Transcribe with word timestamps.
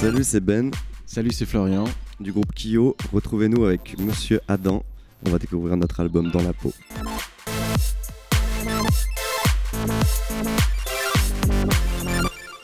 Salut, 0.00 0.24
c'est 0.24 0.40
Ben 0.40 0.70
Salut, 1.04 1.30
c'est 1.30 1.44
Florian. 1.44 1.84
du 2.20 2.32
groupe 2.32 2.54
Kyo. 2.54 2.96
Retrouvez-nous 3.12 3.66
avec 3.66 3.98
Monsieur 3.98 4.40
Adam. 4.48 4.82
On 5.26 5.30
va 5.30 5.38
découvrir 5.38 5.76
notre 5.76 6.00
album 6.00 6.30
Dans 6.30 6.42
la 6.42 6.54
peau. 6.54 6.72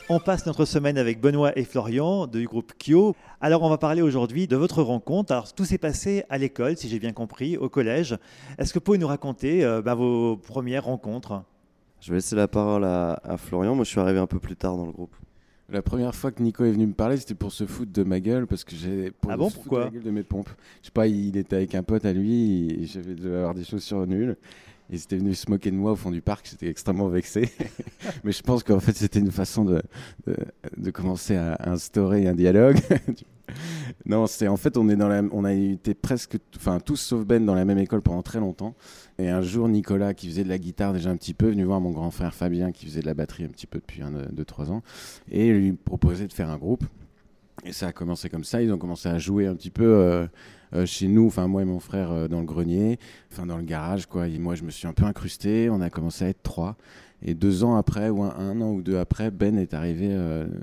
On 0.09 0.19
passe 0.19 0.47
notre 0.47 0.65
semaine 0.65 0.97
avec 0.97 1.21
Benoît 1.21 1.55
et 1.55 1.63
Florian 1.63 2.25
du 2.25 2.47
groupe 2.47 2.73
Kyo. 2.79 3.15
Alors 3.39 3.61
on 3.61 3.69
va 3.69 3.77
parler 3.77 4.01
aujourd'hui 4.01 4.47
de 4.47 4.55
votre 4.55 4.81
rencontre. 4.81 5.31
Alors 5.31 5.53
tout 5.53 5.63
s'est 5.63 5.77
passé 5.77 6.23
à 6.31 6.39
l'école, 6.39 6.75
si 6.75 6.89
j'ai 6.89 6.97
bien 6.97 7.13
compris, 7.13 7.55
au 7.55 7.69
collège. 7.69 8.17
Est-ce 8.57 8.73
que 8.73 8.79
vous 8.79 8.83
pouvez 8.83 8.97
nous 8.97 9.05
raconter 9.05 9.63
euh, 9.63 9.83
bah, 9.83 9.93
vos 9.93 10.37
premières 10.37 10.85
rencontres? 10.85 11.43
Je 12.01 12.09
vais 12.09 12.15
laisser 12.17 12.35
la 12.35 12.47
parole 12.47 12.83
à, 12.83 13.21
à 13.23 13.37
Florian. 13.37 13.75
Moi, 13.75 13.83
je 13.83 13.91
suis 13.91 13.99
arrivé 13.99 14.17
un 14.17 14.25
peu 14.25 14.39
plus 14.39 14.55
tard 14.55 14.75
dans 14.75 14.87
le 14.87 14.91
groupe. 14.91 15.15
La 15.69 15.81
première 15.81 16.15
fois 16.15 16.31
que 16.31 16.41
Nico 16.41 16.63
est 16.63 16.71
venu 16.71 16.87
me 16.87 16.93
parler, 16.93 17.17
c'était 17.17 17.35
pour 17.35 17.51
se 17.51 17.65
foutre 17.65 17.91
de 17.91 18.03
ma 18.03 18.21
gueule 18.21 18.47
parce 18.47 18.63
que 18.63 18.73
j'ai 18.75 19.11
pour 19.11 19.31
Ah 19.31 19.37
bon, 19.37 19.49
se 19.49 19.55
foutre 19.55 19.63
pourquoi 19.63 19.79
de 19.81 19.85
la 19.85 19.91
gueule 19.91 20.03
de 20.03 20.11
mes 20.11 20.23
pompes. 20.23 20.49
Je 20.81 20.85
sais 20.87 20.91
pas, 20.91 21.07
il 21.07 21.35
était 21.35 21.57
avec 21.57 21.75
un 21.75 21.83
pote 21.83 22.05
à 22.05 22.13
lui 22.13 22.71
et 22.71 22.85
j'avais 22.85 23.15
devais 23.15 23.35
avoir 23.35 23.53
des 23.53 23.65
chaussures 23.65 24.07
nulles. 24.07 24.37
Et 24.89 24.93
il 24.93 24.99
s'était 24.99 25.17
venu 25.17 25.35
se 25.35 25.49
moquer 25.49 25.69
de 25.69 25.75
moi 25.75 25.91
au 25.91 25.95
fond 25.97 26.11
du 26.11 26.21
parc, 26.21 26.47
j'étais 26.49 26.69
extrêmement 26.69 27.09
vexé. 27.09 27.49
Mais 28.23 28.31
je 28.31 28.41
pense 28.41 28.63
qu'en 28.63 28.79
fait, 28.79 28.95
c'était 28.95 29.19
une 29.19 29.31
façon 29.31 29.65
de, 29.65 29.81
de, 30.25 30.37
de 30.77 30.91
commencer 30.91 31.35
à 31.35 31.57
instaurer 31.69 32.27
un 32.27 32.35
dialogue. 32.35 32.77
non, 34.07 34.25
c'est 34.25 34.47
en 34.47 34.57
fait, 34.57 34.77
on, 34.77 34.87
est 34.87 34.95
dans 34.95 35.09
la, 35.09 35.21
on 35.31 35.43
a 35.43 35.53
été 35.53 35.93
presque, 35.93 36.37
enfin, 36.55 36.79
tous 36.79 36.95
sauf 36.95 37.25
Ben 37.25 37.45
dans 37.45 37.55
la 37.55 37.65
même 37.65 37.77
école 37.77 38.01
pendant 38.01 38.21
très 38.21 38.39
longtemps. 38.39 38.73
Et 39.17 39.29
un 39.29 39.41
jour, 39.41 39.67
Nicolas, 39.67 40.13
qui 40.13 40.27
faisait 40.27 40.43
de 40.43 40.49
la 40.49 40.57
guitare 40.57 40.93
déjà 40.93 41.09
un 41.09 41.17
petit 41.17 41.33
peu, 41.33 41.47
est 41.47 41.51
venu 41.51 41.65
voir 41.65 41.81
mon 41.81 41.91
grand 41.91 42.11
frère 42.11 42.33
Fabien, 42.33 42.71
qui 42.71 42.85
faisait 42.85 43.01
de 43.01 43.05
la 43.05 43.13
batterie 43.13 43.43
un 43.43 43.49
petit 43.49 43.67
peu 43.67 43.79
depuis 43.79 44.01
2-3 44.01 44.71
ans, 44.71 44.81
et 45.29 45.51
lui 45.51 45.73
proposait 45.73 46.27
de 46.27 46.33
faire 46.33 46.49
un 46.49 46.57
groupe. 46.57 46.85
Et 47.63 47.73
ça 47.73 47.87
a 47.87 47.91
commencé 47.91 48.29
comme 48.29 48.43
ça. 48.43 48.61
Ils 48.61 48.71
ont 48.71 48.77
commencé 48.77 49.09
à 49.09 49.17
jouer 49.17 49.47
un 49.47 49.55
petit 49.55 49.71
peu 49.71 49.83
euh, 49.83 50.27
euh, 50.73 50.85
chez 50.85 51.07
nous, 51.07 51.27
enfin 51.27 51.47
moi 51.47 51.63
et 51.63 51.65
mon 51.65 51.79
frère 51.79 52.11
euh, 52.11 52.27
dans 52.27 52.39
le 52.39 52.45
grenier, 52.45 52.99
enfin 53.31 53.45
dans 53.45 53.57
le 53.57 53.63
garage 53.63 54.05
quoi. 54.05 54.27
Et 54.27 54.37
moi 54.37 54.55
je 54.55 54.63
me 54.63 54.69
suis 54.69 54.87
un 54.87 54.93
peu 54.93 55.05
incrusté. 55.05 55.69
On 55.69 55.81
a 55.81 55.89
commencé 55.89 56.25
à 56.25 56.29
être 56.29 56.43
trois. 56.43 56.77
Et 57.23 57.33
deux 57.33 57.63
ans 57.63 57.75
après, 57.75 58.09
ou 58.09 58.21
un, 58.21 58.61
an 58.61 58.69
ou 58.73 58.83
deux 58.83 58.99
après, 58.99 59.31
Ben 59.31 59.57
est 59.57 59.73
arrivé 59.73 60.15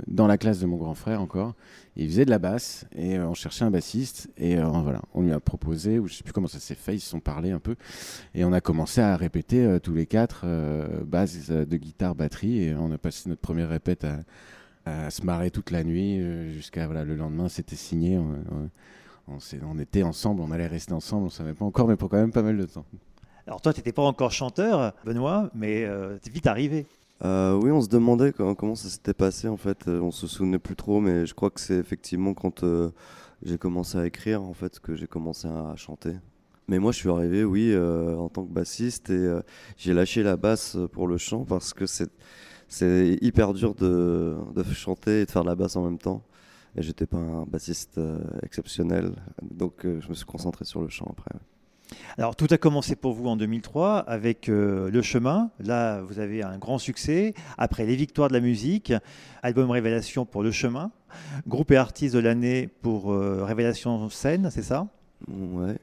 dans 0.06 0.28
la 0.28 0.38
classe 0.38 0.60
de 0.60 0.66
mon 0.66 0.76
grand 0.76 0.94
frère 0.94 1.20
encore. 1.20 1.56
Il 1.96 2.06
faisait 2.08 2.24
de 2.24 2.30
la 2.30 2.38
basse 2.38 2.86
et 2.94 3.18
on 3.18 3.34
cherchait 3.34 3.64
un 3.64 3.72
bassiste. 3.72 4.30
Et 4.36 4.54
voilà, 4.54 5.02
on 5.14 5.22
lui 5.22 5.32
a 5.32 5.40
proposé, 5.40 5.98
ou 5.98 6.06
je 6.06 6.14
sais 6.14 6.22
plus 6.22 6.32
comment 6.32 6.46
ça 6.46 6.60
s'est 6.60 6.76
fait, 6.76 6.94
ils 6.94 7.00
se 7.00 7.10
sont 7.10 7.18
parlé 7.18 7.50
un 7.50 7.58
peu. 7.58 7.74
Et 8.36 8.44
on 8.44 8.52
a 8.52 8.60
commencé 8.60 9.00
à 9.00 9.16
répéter 9.16 9.78
tous 9.82 9.94
les 9.94 10.06
quatre, 10.06 10.46
basse 11.04 11.50
de 11.50 11.76
guitare, 11.76 12.14
batterie. 12.14 12.62
Et 12.62 12.74
on 12.76 12.92
a 12.92 12.98
passé 12.98 13.28
notre 13.28 13.40
première 13.40 13.70
répète 13.70 14.04
à, 14.04 14.20
à 14.86 15.10
se 15.10 15.22
marrer 15.24 15.50
toute 15.50 15.70
la 15.70 15.84
nuit 15.84 16.20
euh, 16.20 16.50
jusqu'à 16.52 16.86
voilà, 16.86 17.04
le 17.04 17.14
lendemain, 17.16 17.48
c'était 17.48 17.77
signé. 17.77 18.18
On, 18.18 18.34
on- 18.52 18.70
on, 19.27 19.40
s'est- 19.40 19.60
on 19.66 19.78
était 19.78 20.02
ensemble, 20.02 20.42
on 20.42 20.50
allait 20.50 20.66
rester 20.66 20.92
ensemble, 20.92 21.27
on 21.27 21.30
savait 21.30 21.54
pas 21.54 21.64
encore, 21.64 21.88
mais 21.88 21.96
pour 21.96 22.10
quand 22.10 22.18
même 22.18 22.30
pas 22.32 22.42
mal 22.42 22.58
de 22.58 22.66
temps. 22.66 22.84
Alors 23.46 23.60
toi, 23.62 23.72
tu 23.72 23.80
n'étais 23.80 23.92
pas 23.92 24.02
encore 24.02 24.30
chanteur, 24.32 24.92
Benoît, 25.05 25.50
mais 25.55 25.84
euh, 25.84 26.18
t'es 26.22 26.30
vite 26.30 26.46
arrivé. 26.46 26.86
Euh, 27.24 27.55
oui, 27.62 27.70
on 27.70 27.80
se 27.80 27.88
demandait 27.88 28.32
comment, 28.32 28.55
comment 28.55 28.74
ça 28.74 28.88
s'était 28.90 29.14
passé 29.14 29.48
en 29.48 29.56
fait. 29.56 29.88
Euh, 29.88 30.00
On 30.00 30.10
se 30.10 30.27
souvenait 30.27 30.58
plus 30.58 30.77
trop, 30.77 31.00
mais 31.00 31.24
je 31.24 31.32
crois 31.32 31.48
que 31.48 31.60
c'est 31.60 31.77
effectivement 31.77 32.34
quand 32.34 32.64
euh, 32.64 32.90
j'ai 33.42 33.56
commencé 33.56 33.96
à 33.96 34.05
écrire 34.06 34.42
en 34.42 34.52
fait 34.52 34.78
que 34.80 34.94
j'ai 34.94 35.06
commencé 35.06 35.48
à 35.48 35.74
chanter. 35.77 36.12
Mais 36.68 36.78
moi, 36.78 36.92
je 36.92 36.98
suis 36.98 37.08
arrivé, 37.10 37.44
oui, 37.44 37.70
euh, 37.72 38.16
en 38.16 38.28
tant 38.28 38.44
que 38.44 38.52
bassiste 38.52 39.08
et 39.10 39.12
euh, 39.14 39.40
j'ai 39.78 39.94
lâché 39.94 40.22
la 40.22 40.36
basse 40.36 40.77
pour 40.92 41.06
le 41.08 41.16
chant 41.16 41.44
parce 41.44 41.72
que 41.72 41.86
c'est 41.86 42.10
c'est 42.68 43.18
hyper 43.20 43.52
dur 43.52 43.74
de, 43.74 44.36
de 44.54 44.64
chanter 44.64 45.22
et 45.22 45.26
de 45.26 45.30
faire 45.30 45.42
de 45.42 45.48
la 45.48 45.54
basse 45.54 45.76
en 45.76 45.84
même 45.84 45.98
temps. 45.98 46.22
Et 46.77 46.83
j'étais 46.83 47.06
pas 47.06 47.18
un 47.18 47.44
bassiste 47.44 47.98
euh, 47.98 48.18
exceptionnel, 48.42 49.12
donc 49.42 49.84
euh, 49.84 50.00
je 50.00 50.08
me 50.08 50.14
suis 50.14 50.24
concentré 50.24 50.64
sur 50.64 50.80
le 50.80 50.89
chant 50.89 51.06
après. 51.08 51.30
Alors 52.18 52.34
tout 52.34 52.48
a 52.50 52.58
commencé 52.58 52.96
pour 52.96 53.12
vous 53.12 53.28
en 53.28 53.36
2003 53.36 53.98
avec 53.98 54.48
euh, 54.48 54.90
Le 54.90 55.02
Chemin. 55.02 55.50
Là, 55.61 56.02
vous 56.02 56.18
avez 56.18 56.42
un 56.42 56.58
grand 56.58 56.78
succès. 56.78 57.34
Après 57.58 57.86
les 57.86 57.94
victoires 57.94 58.28
de 58.28 58.33
la 58.33 58.40
musique, 58.40 58.92
album 59.42 59.70
Révélation 59.70 60.27
pour 60.27 60.42
Le 60.42 60.50
Chemin, 60.50 60.90
groupe 61.46 61.70
et 61.70 61.77
artiste 61.77 62.14
de 62.14 62.20
l'année 62.20 62.68
pour 62.83 63.14
Révélation 63.14 64.08
scène, 64.08 64.50
c'est 64.50 64.62
ça? 64.62 64.89
Ouais. 65.28 65.77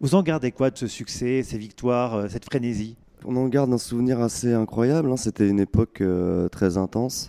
Vous 0.00 0.16
en 0.16 0.22
gardez 0.22 0.50
quoi 0.50 0.70
de 0.70 0.78
ce 0.78 0.88
succès, 0.88 1.44
ces 1.44 1.58
victoires, 1.58 2.28
cette 2.28 2.46
frénésie? 2.46 2.96
On 3.24 3.36
en 3.36 3.48
garde 3.48 3.72
un 3.72 3.78
souvenir 3.78 4.20
assez 4.20 4.52
incroyable. 4.52 5.10
hein. 5.10 5.16
C'était 5.16 5.48
une 5.48 5.60
époque 5.60 6.00
euh, 6.00 6.48
très 6.48 6.78
intense 6.78 7.28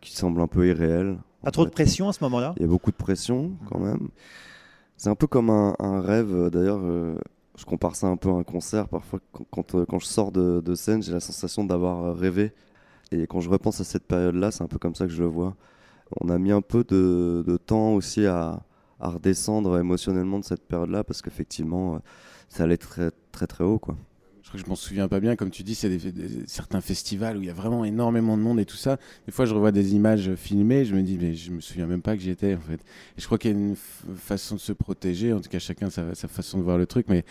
qui 0.00 0.16
semble 0.16 0.40
un 0.40 0.46
peu 0.46 0.66
irréelle. 0.66 1.18
Pas 1.42 1.50
trop 1.50 1.64
de 1.64 1.70
pression 1.70 2.08
à 2.08 2.12
ce 2.12 2.22
moment-là? 2.24 2.54
Il 2.56 2.62
y 2.62 2.64
a 2.64 2.68
beaucoup 2.68 2.90
de 2.90 2.96
pression 2.96 3.52
quand 3.70 3.78
même. 3.78 4.08
C'est 4.96 5.08
un 5.10 5.14
peu 5.14 5.26
comme 5.26 5.50
un, 5.50 5.74
un 5.78 6.00
rêve. 6.00 6.32
euh, 6.34 6.50
D'ailleurs, 6.50 6.80
euh, 6.82 7.16
je 7.56 7.64
compare 7.64 7.94
ça 7.96 8.06
un 8.08 8.16
peu 8.16 8.28
à 8.30 8.32
un 8.32 8.42
concert. 8.42 8.88
Parfois, 8.88 9.20
quand, 9.32 9.44
quand, 9.50 9.74
euh, 9.74 9.84
quand 9.88 9.98
je 9.98 10.06
sors 10.06 10.32
de, 10.32 10.60
de 10.64 10.74
scène, 10.74 11.02
j'ai 11.02 11.12
la 11.12 11.20
sensation 11.20 11.64
d'avoir 11.64 12.16
rêvé. 12.16 12.52
Et 13.12 13.26
quand 13.26 13.40
je 13.40 13.48
repense 13.50 13.80
à 13.80 13.84
cette 13.84 14.04
période-là, 14.06 14.50
c'est 14.50 14.62
un 14.62 14.66
peu 14.68 14.78
comme 14.78 14.94
ça 14.94 15.06
que 15.06 15.12
je 15.12 15.22
le 15.22 15.28
vois. 15.28 15.54
On 16.20 16.28
a 16.30 16.38
mis 16.38 16.52
un 16.52 16.60
peu 16.62 16.84
de, 16.84 17.44
de 17.46 17.56
temps 17.56 17.92
aussi 17.94 18.26
à, 18.26 18.62
à 19.00 19.08
redescendre 19.10 19.78
émotionnellement 19.78 20.38
de 20.38 20.44
cette 20.44 20.66
période-là 20.66 21.04
parce 21.04 21.22
qu'effectivement, 21.22 22.00
ça 22.48 22.64
allait 22.64 22.76
très 22.78 23.10
très 23.32 23.46
très 23.46 23.64
haut. 23.64 23.78
Quoi. 23.78 23.94
Je 24.48 24.52
crois 24.52 24.60
que 24.60 24.64
je 24.64 24.70
m'en 24.70 24.76
souviens 24.76 25.08
pas 25.08 25.20
bien, 25.20 25.36
comme 25.36 25.50
tu 25.50 25.62
dis, 25.62 25.74
c'est 25.74 25.90
des, 25.90 26.10
des- 26.10 26.46
certains 26.46 26.80
festivals 26.80 27.36
où 27.36 27.42
il 27.42 27.46
y 27.48 27.50
a 27.50 27.52
vraiment 27.54 27.84
énormément 27.84 28.34
de 28.38 28.42
monde 28.42 28.58
et 28.58 28.64
tout 28.64 28.78
ça. 28.78 28.96
Des 29.26 29.32
fois, 29.32 29.44
je 29.44 29.52
revois 29.52 29.72
des 29.72 29.94
images 29.94 30.34
filmées, 30.36 30.86
je 30.86 30.94
me 30.94 31.02
dis, 31.02 31.18
mais 31.20 31.34
je 31.34 31.50
me 31.50 31.60
souviens 31.60 31.86
même 31.86 32.00
pas 32.00 32.16
que 32.16 32.22
j'y 32.22 32.30
étais 32.30 32.54
en 32.54 32.60
fait. 32.60 32.80
Et 33.16 33.20
je 33.20 33.26
crois 33.26 33.36
qu'il 33.36 33.50
y 33.50 33.54
a 33.54 33.58
une 33.58 33.76
façon 34.16 34.54
de 34.54 34.60
se 34.60 34.72
protéger, 34.72 35.34
en 35.34 35.40
tout 35.40 35.50
cas 35.50 35.58
chacun 35.58 35.90
sa, 35.90 36.14
sa 36.14 36.28
façon 36.28 36.56
de 36.56 36.62
voir 36.62 36.78
le 36.78 36.86
truc, 36.86 37.06
mais 37.10 37.26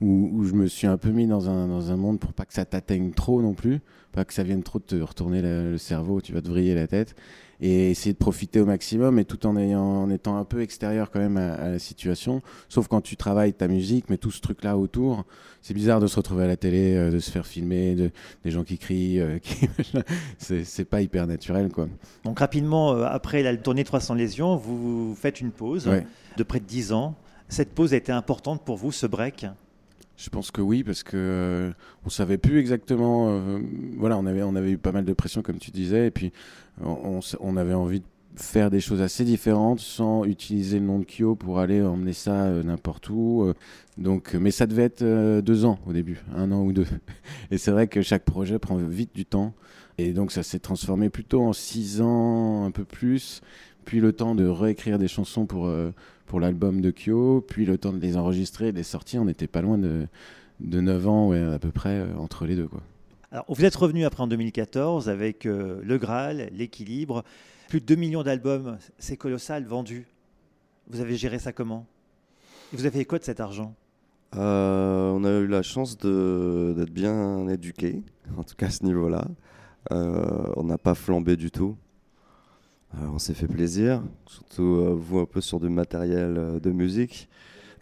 où, 0.00 0.44
je 0.44 0.52
me 0.54 0.66
suis 0.66 0.86
un 0.86 0.96
peu 0.96 1.10
mis 1.10 1.26
dans 1.26 1.50
un, 1.50 1.68
dans 1.68 1.90
un 1.90 1.96
monde 1.96 2.18
pour 2.18 2.32
pas 2.32 2.44
que 2.46 2.54
ça 2.54 2.64
t'atteigne 2.64 3.12
trop 3.12 3.42
non 3.42 3.54
plus, 3.54 3.80
pas 4.12 4.24
que 4.24 4.32
ça 4.34 4.42
vienne 4.42 4.62
trop 4.62 4.78
te 4.78 4.96
retourner 4.96 5.42
le 5.42 5.78
cerveau, 5.78 6.20
tu 6.22 6.32
vas 6.32 6.42
te 6.42 6.48
vriller 6.48 6.74
la 6.74 6.86
tête, 6.86 7.14
et 7.64 7.90
essayer 7.92 8.12
de 8.12 8.18
profiter 8.18 8.60
au 8.60 8.66
maximum, 8.66 9.18
et 9.20 9.24
tout 9.24 9.46
en, 9.46 9.56
ayant, 9.56 9.80
en 9.80 10.10
étant 10.10 10.36
un 10.36 10.44
peu 10.44 10.60
extérieur 10.62 11.10
quand 11.12 11.20
même 11.20 11.36
à, 11.36 11.54
à 11.54 11.70
la 11.70 11.78
situation. 11.78 12.42
Sauf 12.68 12.88
quand 12.88 13.00
tu 13.00 13.16
travailles 13.16 13.54
ta 13.54 13.68
musique, 13.68 14.10
mais 14.10 14.18
tout 14.18 14.32
ce 14.32 14.40
truc-là 14.40 14.76
autour, 14.76 15.24
c'est 15.60 15.72
bizarre 15.72 16.00
de 16.00 16.08
se 16.08 16.16
retrouver 16.16 16.42
à 16.42 16.48
la 16.48 16.56
télé, 16.56 16.96
euh, 16.96 17.10
de 17.12 17.20
se 17.20 17.30
faire 17.30 17.46
filmer, 17.46 17.94
de, 17.94 18.10
des 18.44 18.50
gens 18.50 18.64
qui 18.64 18.78
crient, 18.78 19.20
euh, 19.20 19.38
qui... 19.42 19.68
c'est 20.38 20.84
pas 20.84 21.00
hyper 21.02 21.26
naturel 21.28 21.70
quoi. 21.70 21.86
Donc 22.24 22.40
rapidement, 22.40 22.92
euh, 22.94 23.04
après 23.04 23.42
la 23.44 23.56
tournée 23.56 23.84
300 23.84 24.14
lésions, 24.14 24.56
vous 24.56 25.14
faites 25.14 25.40
une 25.40 25.52
pause 25.52 25.86
Ouais. 25.86 26.04
de 26.36 26.42
près 26.42 26.58
de 26.60 26.64
10 26.66 26.92
ans. 26.92 27.14
Cette 27.48 27.70
pause 27.74 27.92
a 27.94 27.96
été 27.96 28.10
importante 28.12 28.64
pour 28.64 28.76
vous, 28.76 28.90
ce 28.92 29.06
break? 29.06 29.46
Je 30.16 30.30
pense 30.30 30.50
que 30.50 30.60
oui 30.60 30.84
parce 30.84 31.02
que 31.02 31.16
euh, 31.16 31.72
on 32.04 32.10
savait 32.10 32.38
plus 32.38 32.58
exactement. 32.58 33.28
euh, 33.30 33.58
voilà, 33.96 34.18
on 34.18 34.26
avait 34.26 34.42
on 34.42 34.54
avait 34.54 34.72
eu 34.72 34.78
pas 34.78 34.92
mal 34.92 35.04
de 35.04 35.12
pression 35.12 35.42
comme 35.42 35.58
tu 35.58 35.70
disais 35.70 36.06
et 36.08 36.10
puis 36.10 36.32
on, 36.80 37.56
avait 37.56 37.74
envie 37.74 38.00
de 38.00 38.06
faire 38.36 38.70
des 38.70 38.80
choses 38.80 39.02
assez 39.02 39.24
différentes 39.24 39.80
sans 39.80 40.24
utiliser 40.24 40.78
le 40.78 40.86
nom 40.86 40.98
de 40.98 41.04
Kyo 41.04 41.34
pour 41.34 41.58
aller 41.58 41.82
emmener 41.82 42.12
ça 42.12 42.44
euh, 42.44 42.62
n'importe 42.62 43.08
où. 43.10 43.42
euh. 43.42 43.54
donc, 43.98 44.34
mais 44.34 44.50
ça 44.50 44.66
devait 44.66 44.84
être 44.84 45.04
deux 45.40 45.64
ans 45.64 45.78
au 45.86 45.92
début, 45.92 46.20
un 46.34 46.50
an 46.52 46.62
ou 46.62 46.72
deux. 46.72 46.86
Et 47.50 47.58
c'est 47.58 47.70
vrai 47.70 47.88
que 47.88 48.02
chaque 48.02 48.24
projet 48.24 48.58
prend 48.58 48.76
vite 48.76 49.14
du 49.14 49.26
temps. 49.26 49.54
Et 49.98 50.12
donc 50.12 50.32
ça 50.32 50.42
s'est 50.42 50.58
transformé 50.58 51.10
plutôt 51.10 51.42
en 51.42 51.52
six 51.52 52.00
ans, 52.00 52.64
un 52.64 52.70
peu 52.70 52.84
plus. 52.84 53.40
Puis 53.84 54.00
le 54.00 54.12
temps 54.12 54.34
de 54.34 54.46
réécrire 54.46 54.98
des 54.98 55.08
chansons 55.08 55.46
pour, 55.46 55.66
euh, 55.66 55.90
pour 56.26 56.40
l'album 56.40 56.80
de 56.80 56.90
Kyo. 56.90 57.44
Puis 57.46 57.66
le 57.66 57.78
temps 57.78 57.92
de 57.92 58.00
les 58.00 58.16
enregistrer 58.16 58.68
et 58.68 58.72
de 58.72 58.76
les 58.76 58.82
sortir. 58.82 59.22
On 59.22 59.24
n'était 59.24 59.46
pas 59.46 59.62
loin 59.62 59.78
de, 59.78 60.06
de 60.62 60.80
9 60.80 61.08
ans, 61.08 61.28
ouais, 61.28 61.42
à 61.42 61.58
peu 61.58 61.70
près, 61.70 62.00
euh, 62.00 62.16
entre 62.16 62.46
les 62.46 62.56
deux. 62.56 62.68
Quoi. 62.68 62.80
Alors, 63.30 63.44
vous 63.48 63.64
êtes 63.64 63.74
revenu 63.74 64.04
après 64.04 64.22
en 64.22 64.26
2014 64.26 65.08
avec 65.08 65.46
euh, 65.46 65.80
Le 65.82 65.98
Graal, 65.98 66.50
L'équilibre, 66.52 67.24
plus 67.68 67.80
de 67.80 67.86
2 67.86 67.94
millions 67.96 68.22
d'albums, 68.22 68.78
c'est 68.98 69.16
colossal, 69.16 69.64
vendus. 69.64 70.06
Vous 70.88 71.00
avez 71.00 71.16
géré 71.16 71.38
ça 71.38 71.52
comment? 71.52 71.86
Vous 72.72 72.86
avez 72.86 72.98
fait 72.98 73.04
quoi 73.04 73.18
de 73.18 73.24
cet 73.24 73.40
argent? 73.40 73.74
Euh, 74.36 75.10
on 75.10 75.24
a 75.24 75.30
eu 75.40 75.46
la 75.46 75.62
chance 75.62 75.96
d'être 75.98 76.90
bien 76.90 77.46
éduqués, 77.48 78.02
en 78.36 78.44
tout 78.44 78.54
cas 78.56 78.66
à 78.66 78.70
ce 78.70 78.84
niveau-là. 78.84 79.26
Euh, 79.90 80.52
on 80.56 80.64
n'a 80.64 80.78
pas 80.78 80.94
flambé 80.94 81.36
du 81.36 81.50
tout. 81.50 81.76
Euh, 82.94 83.06
on 83.12 83.18
s'est 83.18 83.34
fait 83.34 83.48
plaisir, 83.48 84.02
surtout 84.26 84.62
euh, 84.62 84.94
vous 84.94 85.18
un 85.18 85.24
peu 85.24 85.40
sur 85.40 85.58
du 85.58 85.70
matériel 85.70 86.60
de 86.62 86.70
musique, 86.70 87.28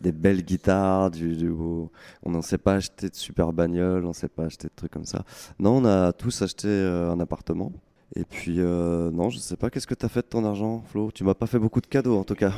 des 0.01 0.13
belles 0.13 0.43
guitares, 0.43 1.11
du, 1.11 1.51
on 1.51 1.91
n'en 2.31 2.43
s'est 2.43 2.59
pas 2.59 2.75
acheté 2.75 3.09
de 3.09 3.15
super 3.15 3.53
bagnoles, 3.53 4.05
on 4.05 4.13
s'est 4.13 4.29
pas 4.29 4.45
acheté 4.45 4.69
de 4.69 4.73
trucs 4.75 4.93
comme 4.93 5.05
ça. 5.05 5.25
Non, 5.59 5.79
on 5.79 5.85
a 5.85 6.13
tous 6.13 6.43
acheté 6.43 6.69
un 6.69 7.19
appartement. 7.19 7.73
Et 8.17 8.25
puis, 8.25 8.57
euh, 8.59 9.11
non, 9.13 9.31
je 9.31 9.39
sais 9.39 9.57
pas, 9.57 9.71
qu'est-ce 9.71 9.87
que 9.87 9.95
tu 9.95 10.05
as 10.05 10.09
fait 10.09 10.23
de 10.23 10.27
ton 10.27 10.45
argent, 10.45 10.83
Flo? 10.91 11.13
Tu 11.15 11.23
m'as 11.23 11.35
pas 11.35 11.47
fait 11.47 11.61
beaucoup 11.61 11.81
de 11.81 11.87
cadeaux 11.87 12.19
en 12.19 12.25
tout 12.25 12.35
cas. 12.35 12.53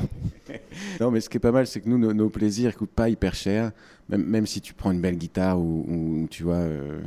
Non, 1.01 1.11
mais 1.11 1.21
ce 1.21 1.29
qui 1.29 1.37
est 1.37 1.41
pas 1.41 1.53
mal, 1.53 1.67
c'est 1.67 1.81
que 1.81 1.89
nous, 1.89 1.99
nos, 1.99 2.13
nos 2.15 2.31
plaisirs 2.31 2.75
coûtent 2.77 2.91
pas 2.91 3.09
hyper 3.11 3.35
cher. 3.35 3.73
Même, 4.09 4.25
même 4.25 4.47
si 4.47 4.61
tu 4.61 4.73
prends 4.75 4.91
une 4.91 5.01
belle 5.01 5.17
guitare 5.17 5.59
ou, 5.61 6.27
tu 6.31 6.43
vois, 6.45 6.57
euh, 6.57 7.01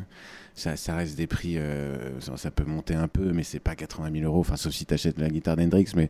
ça, 0.54 0.76
reste 0.96 1.18
des 1.18 1.28
prix, 1.28 1.58
euh, 1.58 2.20
ça, 2.20 2.52
peut 2.52 2.64
monter 2.64 2.94
un 2.94 3.08
peu, 3.08 3.32
mais 3.32 3.44
c'est 3.44 3.60
pas 3.60 3.76
80 3.76 4.12
000 4.20 4.26
euros. 4.26 4.40
Enfin, 4.42 4.56
sauf 4.56 4.74
si 4.74 4.86
tu 4.86 4.94
achètes 4.94 5.20
la 5.20 5.30
guitare 5.30 5.56
d'Hendrix, 5.56 5.88
mais 5.96 6.10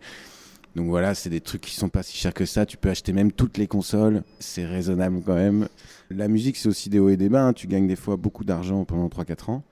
Donc 0.75 0.87
voilà, 0.89 1.15
c'est 1.15 1.29
des 1.29 1.41
trucs 1.41 1.61
qui 1.61 1.75
sont 1.75 1.89
pas 1.89 2.03
si 2.03 2.17
chers 2.17 2.33
que 2.33 2.45
ça. 2.45 2.65
Tu 2.65 2.75
peux 2.77 2.89
acheter 2.89 3.13
même 3.13 3.31
toutes 3.31 3.57
les 3.57 3.67
consoles. 3.67 4.23
C'est 4.39 4.65
raisonnable 4.65 5.21
quand 5.25 5.35
même. 5.35 5.67
La 6.09 6.27
musique, 6.27 6.57
c'est 6.57 6.67
aussi 6.69 6.89
des 6.89 6.99
hauts 6.99 7.09
et 7.09 7.17
des 7.17 7.29
bas. 7.29 7.43
hein. 7.45 7.53
Tu 7.53 7.67
gagnes 7.67 7.87
des 7.87 7.95
fois 7.95 8.17
beaucoup 8.17 8.43
d'argent 8.43 8.83
pendant 8.85 9.07
3-4 9.07 9.51
ans. 9.51 9.63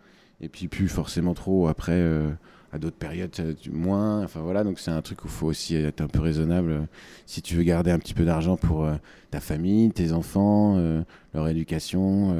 Et 0.41 0.49
puis 0.49 0.67
plus 0.67 0.87
forcément 0.89 1.33
trop 1.33 1.67
après. 1.67 1.93
euh, 1.93 2.29
à 2.75 2.79
d'autres 2.79 2.97
périodes, 2.97 3.29
moins. 3.71 4.23
Enfin 4.23 4.41
voilà, 4.41 4.63
donc 4.63 4.79
c'est 4.79 4.89
un 4.89 5.03
truc 5.03 5.23
où 5.23 5.27
il 5.27 5.31
faut 5.31 5.45
aussi 5.45 5.75
être 5.75 6.01
un 6.01 6.07
peu 6.07 6.19
raisonnable. 6.19 6.71
euh, 6.71 6.81
Si 7.27 7.43
tu 7.43 7.53
veux 7.55 7.61
garder 7.61 7.91
un 7.91 7.99
petit 7.99 8.15
peu 8.15 8.25
d'argent 8.25 8.57
pour 8.57 8.83
euh, 8.85 8.95
ta 9.29 9.39
famille, 9.39 9.91
tes 9.91 10.11
enfants, 10.11 10.73
euh, 10.79 11.03
leur 11.35 11.47
éducation. 11.47 12.33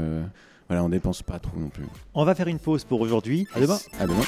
voilà, 0.68 0.84
on 0.84 0.90
dépense 0.90 1.22
pas 1.22 1.38
trop 1.38 1.60
non 1.60 1.70
plus. 1.70 1.86
On 2.16 2.26
va 2.26 2.34
faire 2.34 2.48
une 2.48 2.58
pause 2.58 2.84
pour 2.84 3.00
aujourd'hui. 3.02 3.46
À 3.54 3.60
demain. 3.62 3.78
À 4.00 4.08
demain. 4.08 4.24